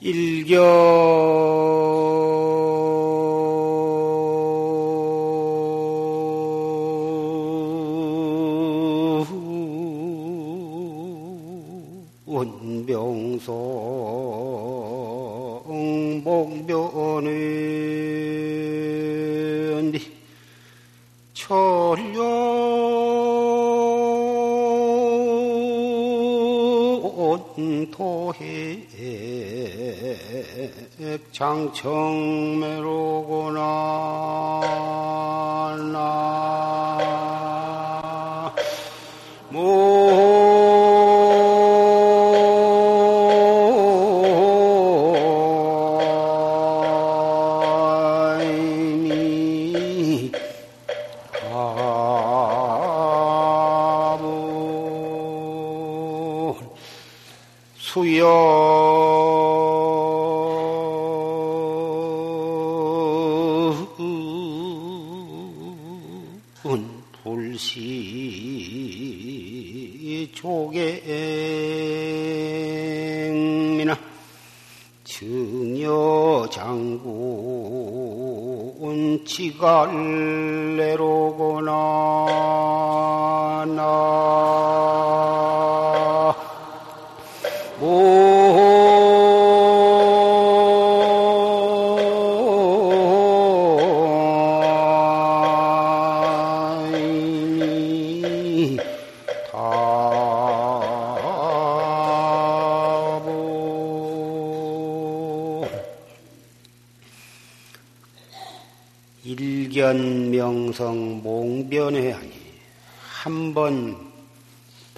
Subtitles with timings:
[0.00, 0.46] 일
[31.38, 31.92] 强求
[32.54, 32.66] 没
[79.66, 79.96] 견명성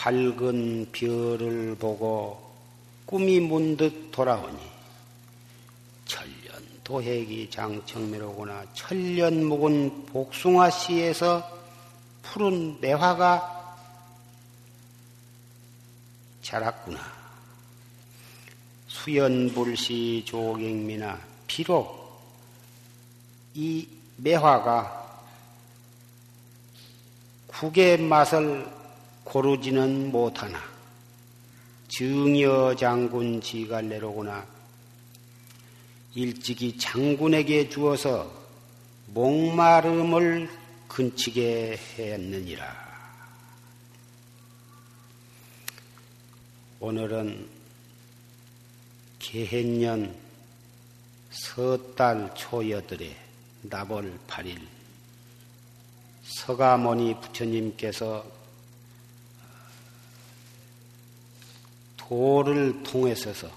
[0.08, 2.41] 밝은 별을 보고
[3.04, 4.58] 꿈이 문득 돌아오니
[6.06, 11.46] 천년 도핵이 장청매로구나 천년 묵은 복숭아 씨에서
[12.22, 13.76] 푸른 매화가
[16.40, 16.98] 자랐구나.
[18.86, 22.19] 수연불시 조객미나 비록
[23.52, 23.86] 이
[24.16, 25.22] 매화가
[27.48, 28.77] 국의 맛을
[29.28, 30.58] 고르지는 못하나
[31.88, 34.46] 증여 장군 지갈래로구나
[36.14, 38.32] 일찍이 장군에게 주어서
[39.08, 40.48] 목마름을
[40.88, 42.88] 근치게 했느니라.
[46.80, 47.46] 오늘은
[49.18, 50.16] 개해년
[51.30, 53.14] 서달 초여들의
[53.62, 54.58] 나벌 8일
[56.22, 58.38] 서가모니 부처님께서
[62.08, 63.50] 도를 통해서서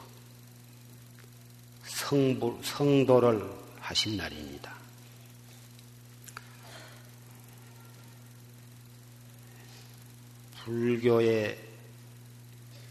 [1.86, 4.76] 성부, 성도를 하신 날입니다.
[10.66, 11.58] 불교의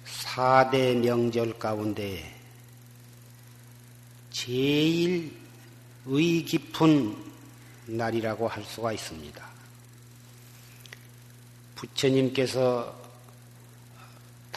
[0.07, 2.35] 4대 명절 가운데
[4.31, 5.39] 제일
[6.07, 7.15] 의 깊은
[7.87, 9.47] 날이라고 할 수가 있습니다.
[11.75, 13.10] 부처님께서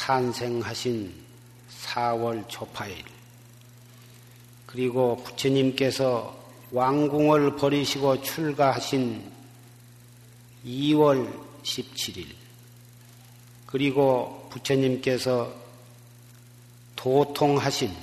[0.04, 1.14] 탄생하신
[1.86, 3.06] 4월 초파일,
[4.66, 6.38] 그리고 부처님께서
[6.72, 9.24] 왕궁을 버리시고 출가하신
[10.66, 12.26] 2월 17일,
[13.66, 15.54] 그리고 부처님께서
[16.98, 17.96] 도통하신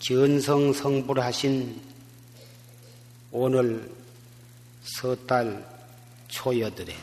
[0.00, 1.80] 견성성불하신
[3.30, 3.92] 오늘
[4.82, 5.64] 서달
[6.26, 6.96] 초여들에.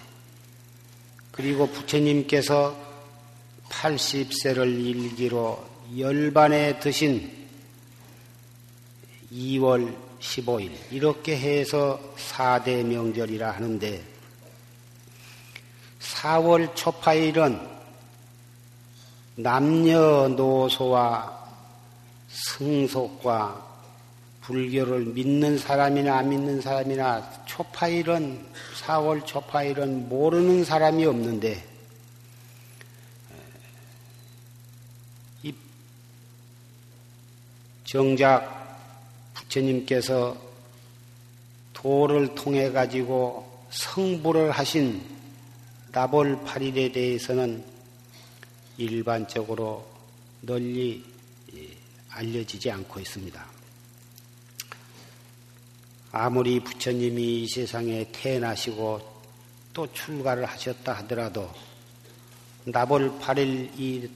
[1.31, 2.90] 그리고 부처님께서
[3.71, 5.63] 80세를 일기로
[5.97, 7.31] 열반에 드신
[9.31, 10.71] 2월 15일.
[10.91, 14.03] 이렇게 해서 4대 명절이라 하는데
[15.99, 17.59] 4월 초파일은
[19.35, 21.39] 남녀노소와
[22.29, 23.69] 승속과
[24.41, 28.45] 불교를 믿는 사람이나 안 믿는 사람이나 초파일은
[28.83, 31.70] 4월 초파일은 모르는 사람이 없는데
[37.91, 38.79] 정작
[39.33, 40.37] 부처님께서
[41.73, 45.03] 도를 통해 가지고 성불을 하신
[45.91, 47.61] 나벌 8일에 대해서는
[48.77, 49.85] 일반적으로
[50.39, 51.03] 널리
[52.11, 53.45] 알려지지 않고 있습니다.
[56.13, 59.01] 아무리 부처님이 이 세상에 태어나시고
[59.73, 61.51] 또 출가를 하셨다 하더라도
[62.63, 64.09] 나벌 8일 이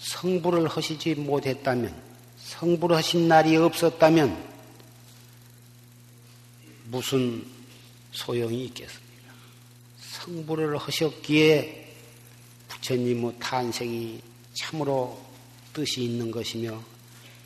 [0.00, 2.07] 성불을 하시지 못했다면
[2.48, 4.48] 성불하신 날이 없었다면
[6.86, 7.46] 무슨
[8.12, 9.34] 소용이 있겠습니까?
[10.00, 11.94] 성불을 하셨기에
[12.68, 14.20] 부처님의 탄생이
[14.54, 15.22] 참으로
[15.74, 16.82] 뜻이 있는 것이며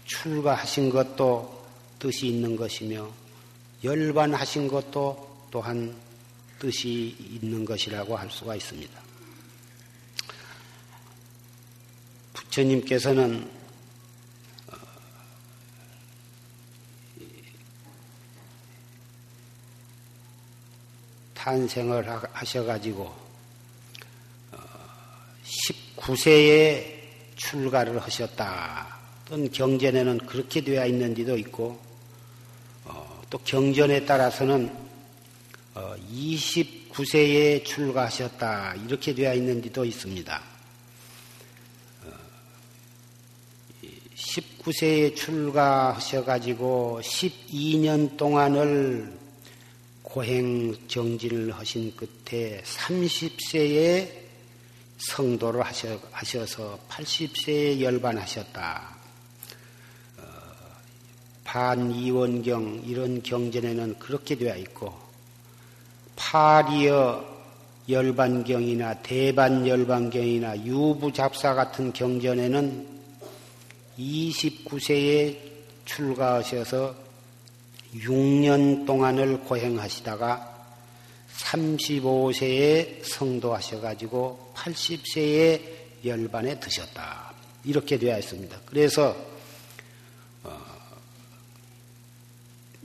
[0.06, 1.66] 출가하신 것도
[1.98, 3.10] 뜻이 있는 것이며
[3.82, 5.96] 열반하신 것도 또한
[6.60, 9.02] 뜻이 있는 것이라고 할 수가 있습니다.
[12.34, 13.61] 부처님께서는
[21.42, 23.12] 탄생을 하셔가지고
[25.96, 26.86] 19세에 어,
[27.34, 28.96] 출가를 하셨다.
[29.24, 31.80] 어떤 경전에는 그렇게 되어 있는지도 있고,
[32.84, 34.72] 어, 또 경전에 따라서는
[35.74, 38.76] 29세에 출가하셨다.
[38.86, 40.42] 이렇게 되어 있는지도 있습니다.
[44.14, 49.21] 19세에 출가하셔가지고 12년 동안을
[50.12, 54.10] 고행 정진을 하신 끝에 30세에
[54.98, 58.96] 성도를 하셔, 하셔서 80세에 열반하셨다.
[60.18, 60.22] 어,
[61.44, 64.92] 반이원경 이런 경전에는 그렇게 되어 있고
[66.14, 67.24] 파리어
[67.88, 72.86] 열반경이나 대반 열반경이나 유부잡사 같은 경전에는
[73.98, 75.38] 29세에
[75.86, 77.01] 출가하셔서
[77.94, 80.52] 6년 동안을 고행하시다가
[81.38, 85.60] 35세에 성도하셔가지고 80세에
[86.04, 87.32] 열반에 드셨다.
[87.64, 88.60] 이렇게 되어 있습니다.
[88.66, 89.14] 그래서
[90.42, 90.58] 어,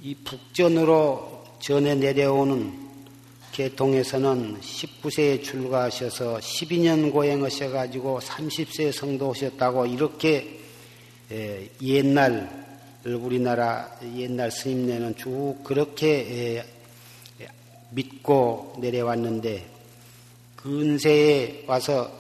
[0.02, 2.88] 이 북전으로 전해 내려오는
[3.52, 10.60] 계통에서는 19세에 출가하셔서 12년 고행하셔가지고 30세에 성도하셨다고 이렇게
[11.32, 12.67] 예, 옛날
[13.06, 16.66] 우리나라 옛날 스님네는 쭉 그렇게
[17.40, 17.48] 예,
[17.92, 19.66] 믿고 내려왔는데
[20.56, 22.12] 근세에 와서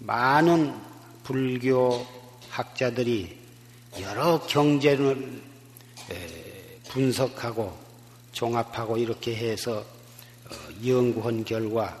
[0.00, 0.74] 많은
[1.22, 2.04] 불교
[2.48, 3.36] 학자들이
[4.00, 5.42] 여러 경전을
[6.10, 7.72] 예, 분석하고
[8.32, 11.98] 종합하고 이렇게 해서 어, 연구한 결과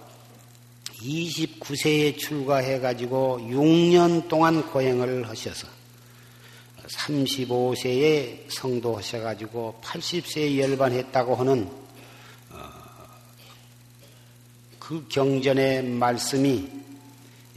[1.00, 5.79] 29세에 출가해 가지고 6년 동안 고행을 하셔서
[6.96, 11.70] 35세에 성도하셔가지고 80세에 열반했다고 하는
[12.50, 12.58] 어,
[14.78, 16.68] 그 경전의 말씀이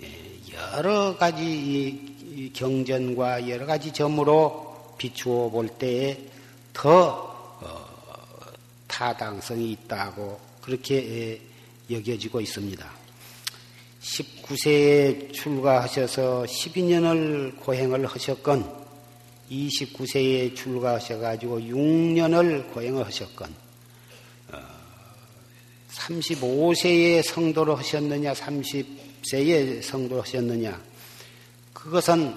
[0.02, 6.18] 예, 여러 가지 경전과 여러 가지 점으로 비추어 볼 때에
[6.74, 7.86] 더 어,
[8.88, 11.42] 타당성이 있다고 그렇게
[11.90, 13.04] 예, 여겨지고 있습니다.
[14.02, 18.83] 19세에 출가하셔서 12년을 고행을 하셨건
[19.54, 23.54] 29세에 출가하셔가지고 6년을 고행을 하셨건,
[25.92, 30.82] 35세에 어, 성도를 하셨느냐, 30세에 성도를 하셨느냐,
[31.74, 32.36] 그것은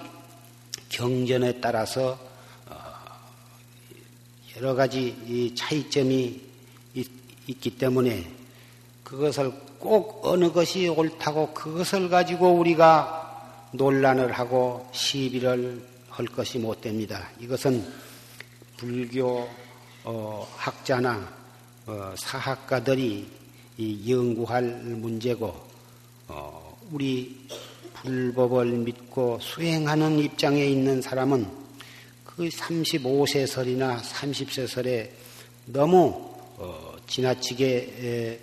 [0.88, 2.18] 경전에 따라서
[2.66, 2.76] 어,
[4.56, 6.46] 여러 가지 차이점이
[7.48, 8.30] 있기 때문에
[9.04, 17.28] 그것을 꼭 어느 것이 옳다고 그것을 가지고 우리가 논란을 하고 시비를 할 것이 못 됩니다.
[17.38, 17.86] 이것은
[18.78, 19.46] 불교
[20.02, 21.30] 어, 학자나
[21.84, 23.28] 어, 사학가들이
[24.08, 25.54] 연구할 문제고
[26.28, 27.46] 어, 우리
[27.96, 31.46] 불법을 믿고 수행하는 입장에 있는 사람은
[32.24, 35.12] 그 35세 설이나 30세 설에
[35.66, 38.40] 너무 어, 지나치게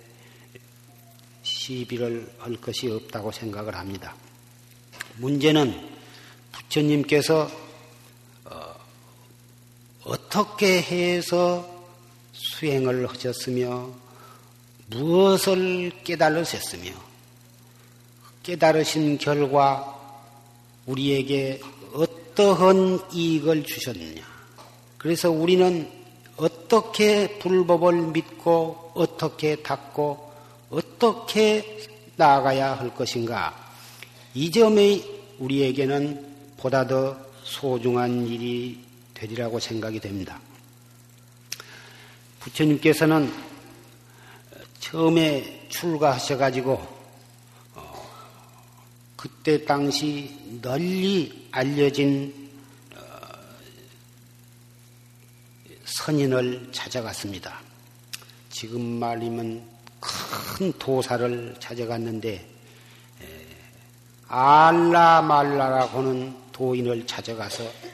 [1.42, 4.14] 시비를 할 것이 없다고 생각을 합니다.
[5.16, 5.92] 문제는
[6.52, 7.63] 부처님께서
[10.04, 11.68] 어떻게 해서
[12.32, 13.88] 수행을 하셨으며
[14.88, 16.92] 무엇을 깨달으셨으며
[18.42, 19.90] 깨달으신 결과
[20.86, 21.60] 우리에게
[21.94, 24.22] 어떠한 이익을 주셨느냐.
[24.98, 25.90] 그래서 우리는
[26.36, 30.32] 어떻게 불법을 믿고 어떻게 닦고
[30.68, 31.78] 어떻게
[32.16, 33.54] 나아가야 할 것인가.
[34.34, 35.04] 이 점이
[35.38, 38.84] 우리에게는 보다 더 소중한 일이
[39.24, 40.38] 되리라고 생각이 됩니다.
[42.40, 43.32] 부처님께서는
[44.80, 46.72] 처음에 출가하셔가지고
[47.74, 48.10] 어,
[49.16, 52.50] 그때 당시 널리 알려진
[52.94, 53.00] 어,
[55.86, 57.60] 선인을 찾아갔습니다.
[58.50, 59.66] 지금 말이면
[60.00, 62.46] 큰 도사를 찾아갔는데
[64.28, 67.93] 알라 말라라고 하는 도인을 찾아가서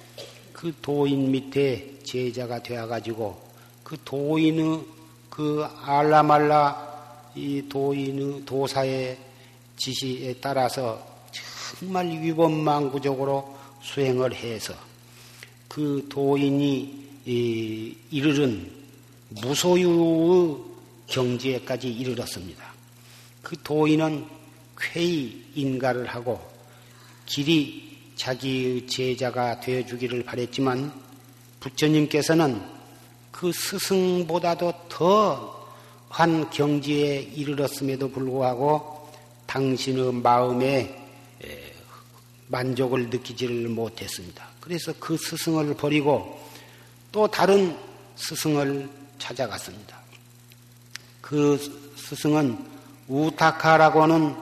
[0.61, 3.50] 그 도인 밑에 제자가 되어가지고
[3.83, 4.85] 그 도인의
[5.31, 9.17] 그 알라말라 이 도인의 도사의
[9.79, 11.02] 지시에 따라서
[11.79, 14.75] 정말 위법망구적으로 수행을 해서
[15.67, 17.09] 그 도인이
[18.11, 18.71] 이르른
[19.31, 20.57] 무소유의
[21.07, 22.71] 경지에까지 이르렀습니다.
[23.40, 24.26] 그 도인은
[24.79, 26.38] 쾌히 인가를 하고
[27.25, 27.89] 길이
[28.21, 30.93] 자기의 제자가 되어 주기를 바랬지만
[31.61, 32.61] 부처님께서는
[33.33, 35.61] 그 스승보다도 더
[36.11, 39.09] 한 경지에 이르렀음에도 불구하고
[39.47, 40.97] 당신의 마음에
[42.49, 44.45] 만족을 느끼지를 못했습니다.
[44.61, 46.45] 그래서 그 스승을 버리고
[47.12, 47.77] 또 다른
[48.17, 49.99] 스승을 찾아갔습니다.
[51.21, 51.57] 그
[51.97, 52.59] 스승은
[53.07, 54.37] 우타카라고 하는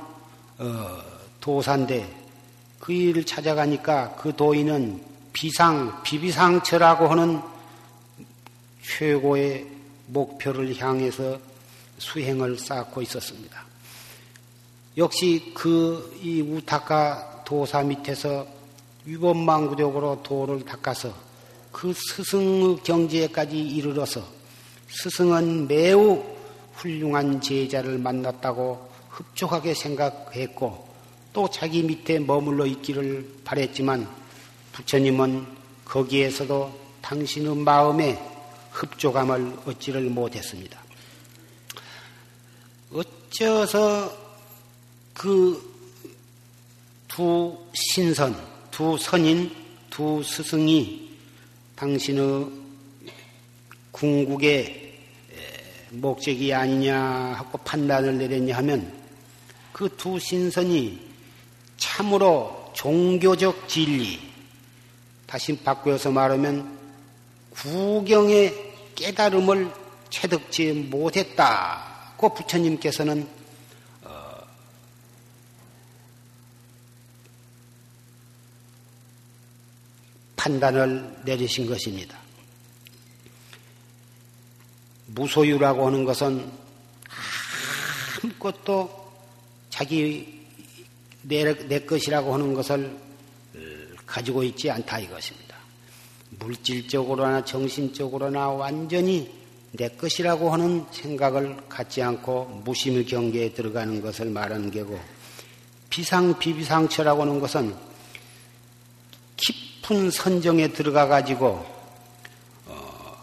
[0.58, 1.02] 어,
[1.40, 2.17] 도사인데
[2.88, 5.02] 그 일을 찾아가니까 그 도인은
[5.34, 7.38] 비상, 비비상처라고 하는
[8.82, 9.66] 최고의
[10.06, 11.38] 목표를 향해서
[11.98, 13.62] 수행을 쌓고 있었습니다.
[14.96, 18.46] 역시 그 이 우타카 도사 밑에서
[19.04, 21.12] 위법망구적으로 도를 닦아서
[21.70, 24.24] 그 스승의 경지에까지 이르러서
[24.88, 26.24] 스승은 매우
[26.72, 30.87] 훌륭한 제자를 만났다고 흡족하게 생각했고
[31.32, 34.08] 또 자기 밑에 머물러 있기를 바랬지만
[34.72, 35.46] 부처님은
[35.84, 38.20] 거기에서도 당신의 마음에
[38.72, 40.80] 흡족함을 얻지를 못했습니다.
[42.92, 44.16] 어째서
[45.14, 45.78] 그
[47.18, 48.32] 두 신선,
[48.70, 49.50] 두 선인,
[49.90, 51.10] 두 스승이
[51.74, 52.48] 당신의
[53.90, 55.00] 궁극의
[55.90, 58.92] 목적이 아니냐 하고 판단을 내렸냐 하면
[59.72, 61.07] 그 두 신선이
[61.78, 64.20] 참으로 종교적 진리,
[65.26, 66.78] 다시 바꾸어서 말하면
[67.50, 69.72] 구경의 깨달음을
[70.10, 73.28] 체득지 못했다고 부처님께서는
[74.02, 74.34] 어,
[80.36, 82.18] 판단을 내리신 것입니다.
[85.06, 86.50] 무소유라고 하는 것은
[88.22, 89.12] 아무것도
[89.70, 90.37] 자기
[91.28, 92.96] 내, 내 것이라고 하는 것을
[94.06, 95.56] 가지고 있지 않다 이것입니다.
[96.30, 99.30] 물질적으로나 정신적으로나 완전히
[99.72, 104.98] 내 것이라고 하는 생각을 갖지 않고 무심의 경계에 들어가는 것을 말하는 게고
[105.90, 107.76] 비상 비비상처라고 하는 것은
[109.36, 111.64] 깊은 선정에 들어가 가지고
[112.66, 113.16] 어,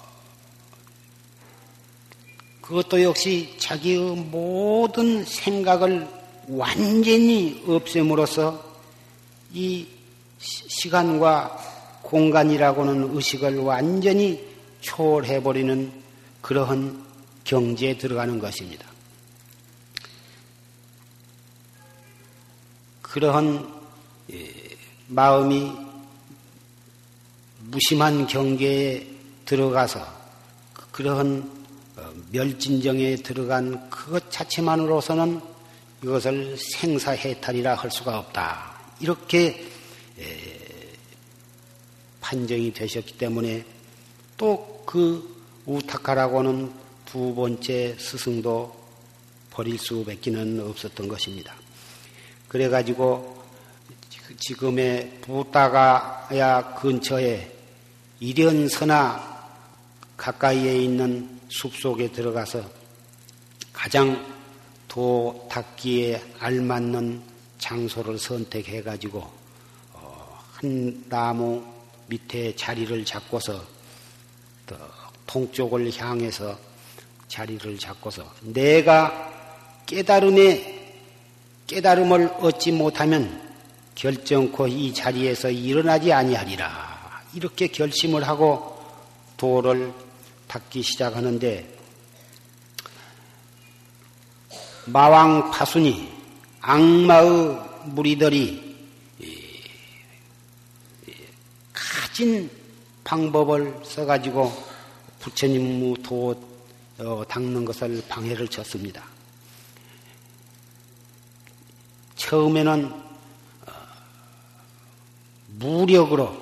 [2.62, 6.14] 그것도 역시 자기의 모든 생각을
[6.48, 8.64] 완전히 없앰으로써
[9.54, 9.88] 이
[10.40, 11.58] 시간과
[12.04, 14.46] 공간이라고는 의식을 완전히
[14.82, 15.92] 초월해버리는
[16.42, 17.04] 그러한
[17.44, 18.86] 경지에 들어가는 것입니다.
[23.02, 23.74] 그러한
[24.34, 24.52] 예,
[25.08, 25.72] 마음이
[27.60, 29.08] 무심한 경계에
[29.46, 30.06] 들어가서
[30.92, 31.50] 그러한
[31.98, 35.55] 어, 멸진정에 들어간 그것 자체만으로서는
[36.06, 38.76] 이것을 생사해탈이라 할 수가 없다.
[39.00, 39.68] 이렇게
[42.22, 43.66] 판정이 되셨기 때문에
[44.38, 45.36] 또 그
[45.66, 46.72] 우타카라고 하는
[47.06, 48.74] 두 번째 스승도
[49.50, 51.56] 버릴 수밖에는 없었던 것입니다.
[52.48, 53.44] 그래가지고
[54.38, 57.52] 지금의 부다가야 근처에
[58.20, 59.50] 이련서나
[60.18, 62.64] 가까이에 있는 숲속에 들어가서
[63.74, 64.35] 가장
[64.96, 67.22] 도 닦기에 알맞는
[67.58, 69.30] 장소를 선택해 가지고
[69.92, 71.62] 어, 한 나무
[72.08, 73.62] 밑에 자리를 잡고서
[75.28, 76.58] 동쪽을 향해서
[77.28, 79.34] 자리를 잡고서 내가
[79.86, 80.94] 깨달음에
[81.68, 83.54] 깨달음을 얻지 못하면
[83.96, 87.22] 결정코 이 자리에서 일어나지 아니하리라.
[87.34, 88.80] 이렇게 결심을 하고
[89.36, 89.92] 도를
[90.48, 91.75] 닦기 시작하는데
[94.86, 96.12] 마왕 파순이
[96.62, 98.75] 악마의 무리들이
[101.74, 102.50] 가진
[103.04, 104.51] 방법을 써가지고
[105.20, 106.36] 부처님 도
[106.98, 109.04] 어, 닦는 것을 방해를 쳤습니다.
[112.15, 113.72] 처음에는 어,
[115.48, 116.42] 무력으로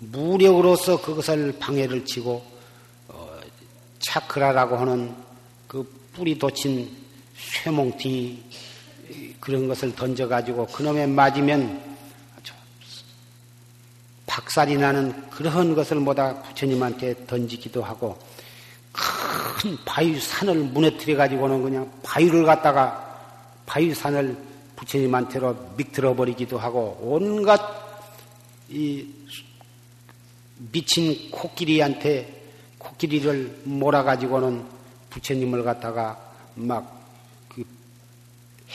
[0.00, 2.44] 무력으로서 그것을 방해를 치고
[3.08, 3.40] 어,
[4.00, 5.14] 차크라라고 하는
[5.68, 7.03] 그 뿌리 돋친
[7.52, 8.42] 쇠몽티
[9.40, 11.94] 그런 것을 던져가지고 그놈에 맞으면
[14.26, 18.18] 박살이 나는 그런 것을 모다 부처님한테 던지기도 하고
[18.92, 23.00] 큰 바위 산을 무너뜨려 가지고는 그냥 바위를 갖다가
[23.66, 24.36] 바위 산을
[24.76, 27.60] 부처님한테로 믹들어 버리기도 하고 온갖
[28.68, 29.06] 이
[30.72, 32.42] 미친 코끼리한테
[32.78, 34.64] 코끼리를 몰아 가지고는
[35.10, 36.18] 부처님을 갖다가
[36.54, 36.93] 막그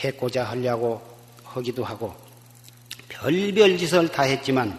[0.00, 1.00] 해고자 하려고
[1.44, 2.14] 하기도 하고
[3.08, 4.78] 별별 짓을 다 했지만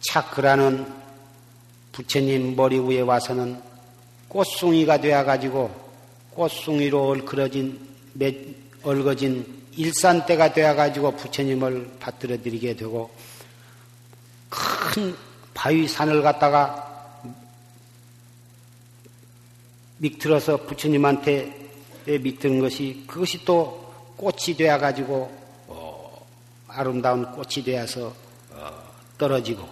[0.00, 0.86] 차크라는
[1.92, 3.60] 부처님 머리 위에 와서는
[4.28, 5.82] 꽃송이가 되어가지고
[6.30, 7.92] 꽃송이로 얼그러진
[8.82, 13.10] 얼거진 일산대가 되어가지고 부처님을 받들어 드리게 되고
[14.48, 15.16] 큰
[15.54, 17.20] 바위산을 갖다가
[19.98, 21.62] 밑들어서 부처님한테
[22.06, 25.30] 밑드는 것이 그것이 또 꽃이 되어 가지고
[25.68, 26.26] 어,
[26.68, 28.12] 아름다운 꽃이 되어서
[28.50, 28.70] 어,
[29.18, 29.68] 떨어지고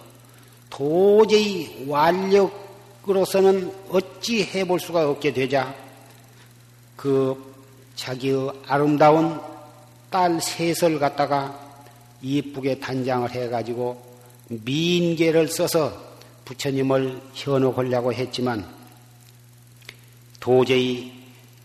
[0.69, 5.73] 도저히 완력으로서는 어찌 해볼 수가 없게 되자
[6.95, 7.53] 그
[7.95, 9.39] 자기의 아름다운
[10.09, 11.57] 딸 셋을 갖다가
[12.21, 14.01] 이쁘게 단장을 해가지고
[14.47, 16.11] 민계를 써서
[16.45, 18.67] 부처님을 현혹하려고 했지만
[20.39, 21.20] 도저히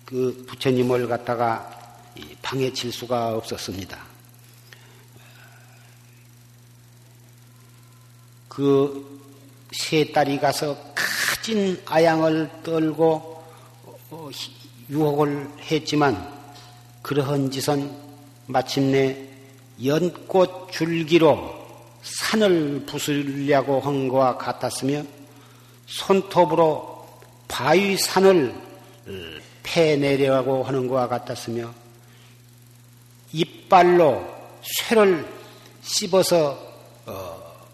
[0.06, 1.70] 그 부처님을 갖다가
[2.40, 3.98] 방해칠 수가 없었습니다.
[8.48, 9.16] 그
[9.72, 13.44] 세 딸이 가서 가진 아양을 떨고
[14.10, 14.30] 어,
[14.88, 16.34] 유혹을 했지만
[17.02, 17.90] 그러한 짓은
[18.46, 19.16] 마침내
[19.84, 21.54] 연꽃 줄기로
[22.02, 25.02] 산을 부수려고 한 것과 같았으며
[25.86, 27.06] 손톱으로
[27.48, 28.54] 바위 산을
[29.66, 31.74] 패내려고 하는 것과 같았으며
[33.32, 34.24] 이빨로
[34.62, 35.26] 쇠를
[35.82, 36.56] 씹어서
[37.06, 37.66] 어,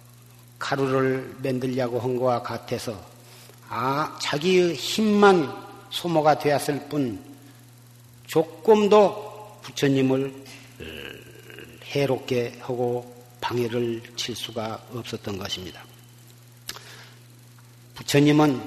[0.59, 2.98] 가루를 만들려고 한 것과 같아서
[3.68, 5.52] 아 자기의 힘만
[5.90, 7.22] 소모가 되었을 뿐
[8.26, 10.35] 조금도 부처님을
[10.81, 10.85] 어,
[11.85, 15.85] 해롭게 하고 방해를 칠 수가 없었던 것입니다.
[17.94, 18.62] 부처님은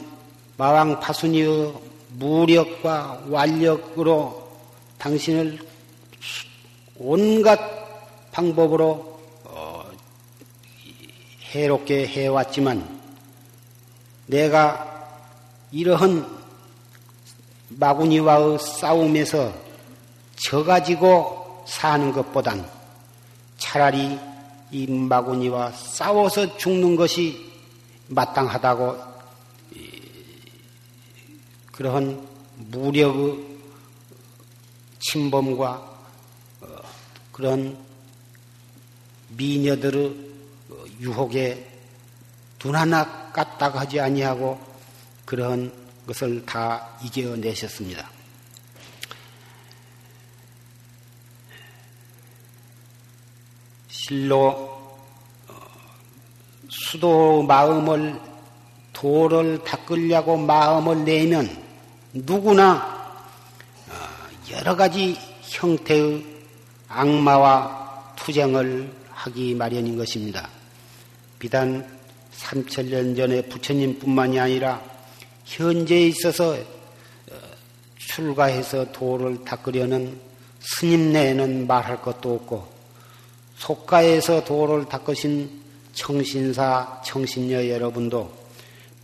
[0.57, 4.49] 마왕 파순이의 무력과 완력으로
[4.97, 5.59] 당신을
[6.97, 7.59] 온갖
[8.31, 9.83] 방법으로 어,
[11.51, 12.99] 해롭게 해왔지만
[14.27, 14.93] 내가
[15.71, 16.25] 이러한
[17.69, 19.53] 마구니와의 싸움에서
[20.35, 22.67] 져가지고 사는 것보단
[23.57, 24.17] 차라리
[24.71, 27.51] 이 마구니와 싸워서 죽는 것이
[28.07, 29.14] 마땅하다고
[31.75, 33.45] 그러한 무력의
[34.99, 35.73] 침범과
[36.61, 36.67] 어,
[37.33, 37.77] 그런
[39.29, 40.15] 미녀들의
[41.01, 41.69] 유혹에
[42.59, 44.57] 눈 하나 까딱 하지 아니하고
[45.25, 45.73] 그런
[46.07, 48.09] 것을 다 이겨내셨습니다.
[53.89, 54.47] 실로
[55.49, 55.53] 어,
[56.69, 58.17] 수도 마음을
[58.93, 61.64] 도를 닦으려고 마음을 내면
[62.17, 62.77] 누구나
[63.89, 63.93] 어,
[64.49, 66.25] 여러 가지 형태의
[66.87, 70.47] 악마와 투쟁을 하기 마련인 것입니다.
[71.39, 71.85] 비단
[72.37, 74.81] 3천년 전에 부처님뿐만이 아니라
[75.43, 77.35] 현재에 있어서 어,
[77.97, 80.17] 출가해서 도를 닦으려는
[80.61, 82.65] 스님 내에는 말할 것도 없고
[83.57, 88.44] 속가에서 도를 닦으신 청신사, 청신녀 여러분도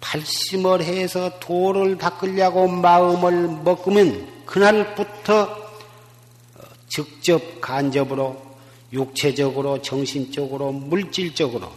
[0.01, 8.51] 발심을 해서 도를 닦으려고 마음을 먹으면 그날부터 어, 직접 간접으로
[8.91, 11.71] 육체적으로 정신적으로 물질적으로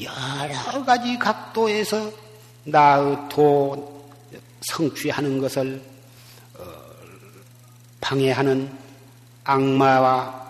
[0.00, 2.12] 여러 가지 각도에서
[2.64, 4.06] 나의 도
[4.60, 5.82] 성취하는 것을
[6.58, 6.64] 어,
[8.00, 8.70] 방해하는
[9.44, 10.46] 악마와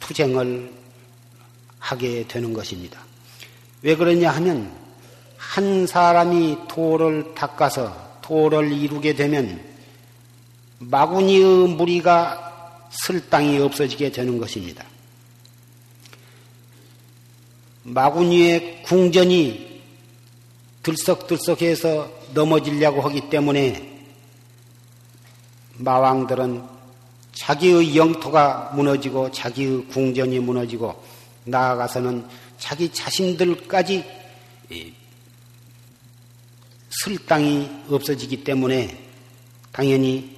[0.00, 0.72] 투쟁을
[1.78, 3.00] 하게 되는 것입니다.
[3.82, 4.79] 왜 그러냐 하면
[5.40, 9.60] 한 사람이 도를 닦아서 도를 이루게 되면
[10.78, 14.84] 마구니의 무리가 쓸 땅이 없어지게 되는 것입니다.
[17.84, 19.82] 마구니의 궁전이
[20.82, 24.04] 들썩들썩해서 넘어지려고 하기 때문에
[25.78, 26.62] 마왕들은
[27.32, 31.02] 자기의 영토가 무너지고 자기의 궁전이 무너지고
[31.44, 32.26] 나아가서는
[32.58, 34.20] 자기 자신들까지
[36.90, 38.98] 쓸 땅이 없어지기 때문에
[39.72, 40.36] 당연히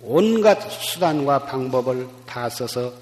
[0.00, 2.92] 온갖 수단과 방법을 다 써서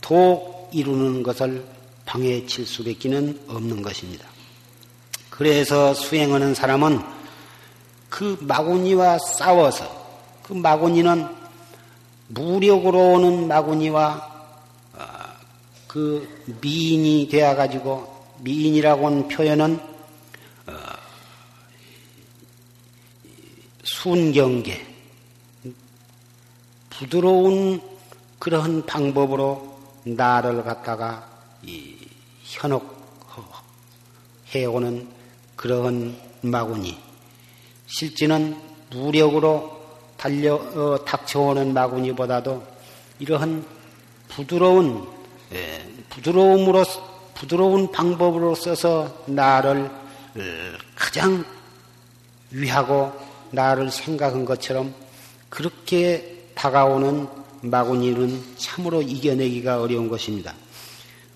[0.00, 1.64] 도 이루는 것을
[2.04, 4.26] 방해칠 수밖에는 없는 것입니다.
[5.30, 7.00] 그래서 수행하는 사람은
[8.08, 9.84] 그 마구니와 싸워서
[10.42, 11.26] 그 마구니는
[12.28, 14.34] 무력으로 오는 마구니와
[14.94, 15.04] 어,
[15.86, 16.26] 그
[16.60, 19.95] 미인이 되어 가지고 미인이라고 하는 표현은
[24.06, 24.86] 순경계
[26.90, 27.80] 부드러운
[28.38, 31.28] 그러한 방법으로 나를 갖다가
[34.44, 35.08] 현혹해오는
[35.56, 36.96] 그러한 마구니
[37.88, 38.56] 실제는
[38.92, 39.76] 무력으로
[40.16, 42.62] 달려 어, 닥쳐오는 마구니보다도
[43.18, 43.66] 이러한
[44.28, 45.04] 부드러운
[45.52, 46.84] 예, 부드러움으로
[47.34, 50.40] 부드러운 방법으로 써서 나를 어,
[50.94, 51.44] 가장
[52.52, 54.94] 위하고 나를 생각한 것처럼
[55.48, 57.28] 그렇게 다가오는
[57.62, 60.54] 마구니는 참으로 이겨내기가 어려운 것입니다.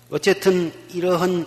[0.09, 1.45] 어쨌든 이러한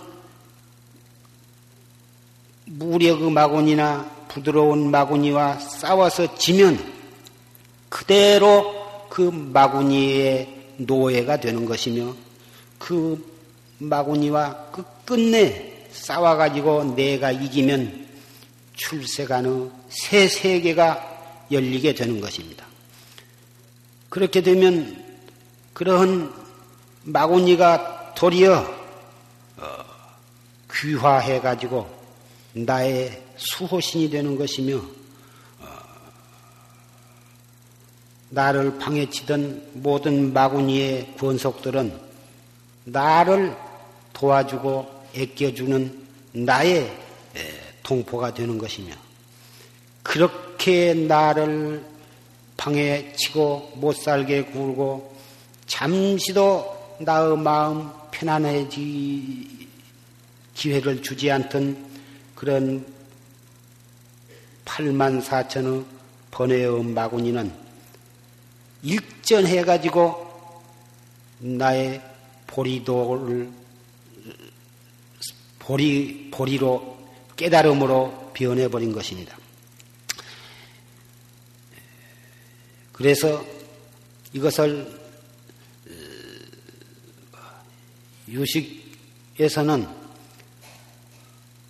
[2.65, 6.93] 무력의 마구니나 부드러운 마구니와 싸워서 지면
[7.89, 12.13] 그대로 그 마구니의 노예가 되는 것이며
[12.77, 13.23] 그
[13.77, 18.05] 마구니와 그 끝내 싸워가지고 내가 이기면
[18.73, 22.65] 출세간의 새 세계가 열리게 되는 것입니다.
[24.09, 25.03] 그렇게 되면
[25.73, 26.33] 그러한
[27.03, 28.65] 마구니가 도리어
[29.57, 29.65] 어,
[30.73, 31.89] 귀화해 가지고
[32.53, 35.67] 나의 수호신이 되는 것이며 어,
[38.29, 41.99] 나를 방해치던 모든 마구니의 권속들은
[42.85, 43.55] 나를
[44.13, 47.05] 도와주고 애껴주는 나의
[47.85, 48.93] 동포가 되는 것이며
[50.05, 51.83] 그렇게 나를
[52.57, 55.15] 방해치고 못 살게 굴고
[55.65, 59.67] 잠시도 나의 마음 편안해지
[60.53, 61.91] 기회를 주지 않던
[62.35, 62.85] 그런
[64.63, 65.83] 8만 4천의
[66.29, 67.51] 번외의 마구니는
[68.83, 70.61] 일전해가지고
[71.39, 71.99] 나의
[72.45, 73.49] 보리도를
[75.57, 76.95] 보리, 보리로
[77.35, 79.35] 깨달음으로 변해버린 것입니다.
[82.95, 83.45] 그래서
[84.31, 84.89] 이것을
[88.29, 89.85] 유식에서는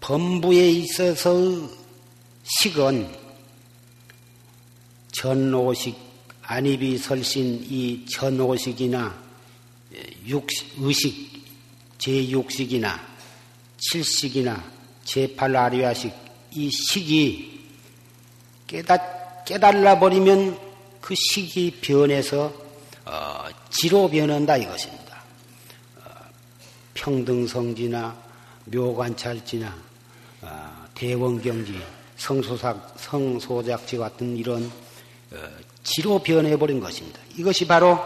[0.01, 1.67] 범부에 있어서
[2.43, 3.11] 식은
[5.13, 5.97] 전오식,
[6.43, 9.23] 안입이 설신 이 전오식이나
[10.27, 11.43] 육식, 의식,
[11.97, 12.99] 제6식이나
[13.79, 14.63] 칠식이나
[15.05, 16.13] 제8아리아식
[16.51, 17.61] 이 식이
[18.67, 20.64] 깨닫, 깨달라 버리면
[21.05, 22.51] 그 식이 변해서
[23.05, 25.21] 어, 지로 변한다 이것입니다.
[25.97, 26.09] 어,
[26.95, 28.17] 평등성지나
[28.65, 29.75] 묘관찰지나
[30.41, 31.79] 어, 대원경지,
[32.17, 34.63] 성소작, 성소작지 같은 이런
[35.31, 35.37] 어,
[35.83, 37.19] 지로 변해버린 것입니다.
[37.37, 37.99] 이것이 바로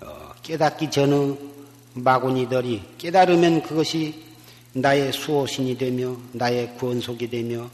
[0.00, 1.38] 어, 깨닫기 전의
[1.92, 4.24] 마구니들이 깨달으면 그것이
[4.72, 7.68] 나의 수호신이 되며 나의 구원속이 되며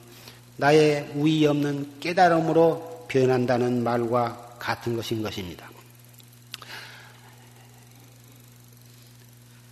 [0.57, 5.71] 나의 우위 없는 깨달음으로 변한다는 말과 같은 것인 것입니다.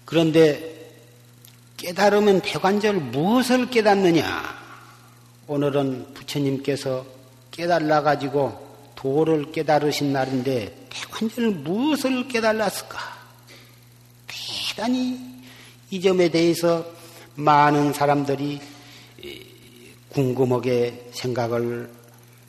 [0.05, 0.77] 그런데
[1.77, 4.57] 깨달으면 대관절 무엇을 깨닫느냐?
[5.49, 7.05] 오늘은 부처님께서
[7.51, 12.99] 깨달라 가지고 도를 깨달으신 날인데 대관절 무엇을 깨달았을까?
[14.27, 15.21] 대단히
[15.91, 16.85] 이 점에 대해서
[17.35, 18.61] 많은 사람들이
[20.11, 21.91] 궁금하게 생각을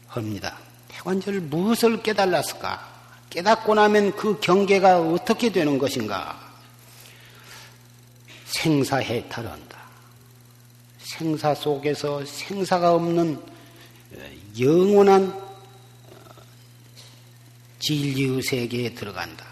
[0.07, 0.66] 합니다.
[1.07, 2.85] 대관절 무엇을 깨달았을까?
[3.29, 6.37] 깨닫고 나면 그 경계가 어떻게 되는 것인가?
[8.45, 9.77] 생사해탈한다.
[10.99, 13.41] 생사 속에서 생사가 없는
[14.59, 15.33] 영원한
[17.79, 19.45] 진리의 세계에 들어간다.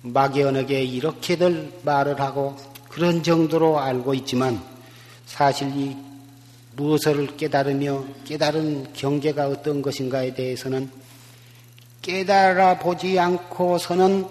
[0.00, 2.56] 막연하게 이렇게들 말을 하고
[2.88, 4.64] 그런 정도로 알고 있지만
[5.26, 6.07] 사실 이
[6.78, 10.88] 무엇을 깨달으며 깨달은 경계가 어떤 것인가에 대해서는
[12.02, 14.28] 깨달아 보지 않고서는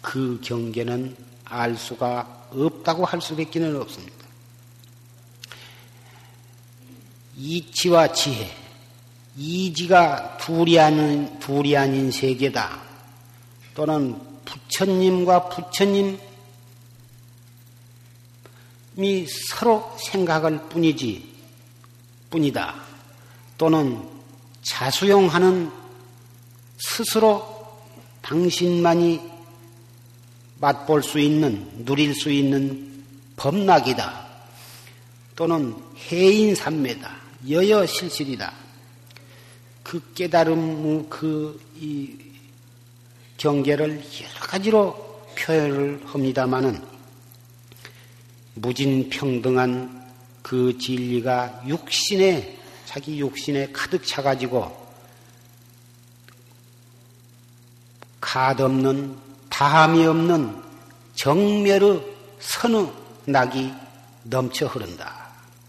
[0.00, 4.14] 그 경계는 알 수가 없다고 할 수밖에 는 없습니다.
[7.36, 8.50] 이치와 지혜,
[9.36, 12.82] 이지가 둘이 아닌, 둘이 아닌 세계다.
[13.74, 16.18] 또는 부처님과 부처님이
[19.50, 21.27] 서로 생각할 뿐이지,
[22.30, 22.74] 뿐이다.
[23.56, 24.02] 또는
[24.62, 25.70] 자수용하는
[26.78, 27.46] 스스로
[28.22, 29.20] 당신만이
[30.60, 33.04] 맛볼 수 있는, 누릴 수 있는
[33.36, 34.26] 법락이다.
[35.36, 35.74] 또는
[36.10, 37.16] 해인삼매다.
[37.48, 38.52] 여여실실이다.
[39.82, 42.28] 그 깨달음, 그, 이,
[43.38, 46.82] 경계를 여러 가지로 표현을 합니다마는
[48.54, 49.97] 무진평등한
[50.48, 54.88] 그 진리가 육신에, 자기 육신에 가득 차가지고
[58.20, 59.16] 가없는
[59.50, 60.62] 다함이 없는
[61.14, 62.02] 정멸의
[62.40, 62.90] 선의
[63.26, 63.72] 낙이
[64.22, 65.28] 넘쳐 흐른다.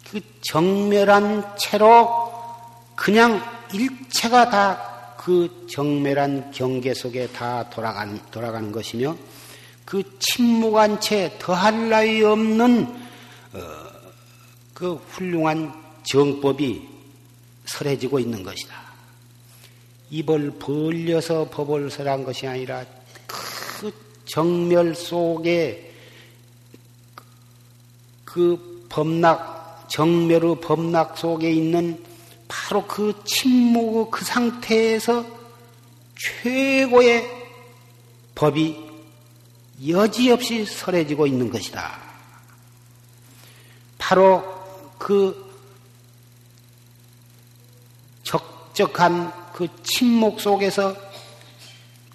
[0.10, 2.32] 그 정멸한 채로
[2.96, 4.90] 그냥 일체가 다
[5.20, 9.18] 그 정멸한 경계 속에 다 돌아가는, 돌아가는 것이며
[9.84, 12.88] 그 침묵한 채 더할 나위 없는
[13.54, 13.60] 어,
[14.80, 16.88] 그 훌륭한 정법이
[17.66, 18.74] 설해지고 있는 것이다.
[20.10, 22.86] 입을 벌려서 법을 설한 것이 아니라
[23.28, 23.92] 그
[24.24, 25.94] 정멸 속에
[28.24, 32.02] 그 법락, 정멸의 법락 속에 있는
[32.48, 35.26] 바로 그 침묵의 그 상태에서
[36.16, 37.30] 최고의
[38.34, 38.80] 법이
[39.90, 42.00] 여지없이 설해지고 있는 것이다.
[43.98, 44.59] 바로
[45.00, 45.50] 그
[48.22, 50.96] 적적한 그 침묵 속에서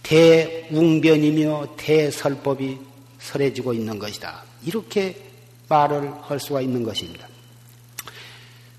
[0.05, 2.79] 대웅변이며 대설법이
[3.19, 4.45] 설해지고 있는 것이다.
[4.65, 5.31] 이렇게
[5.69, 7.27] 말을 할 수가 있는 것입니다.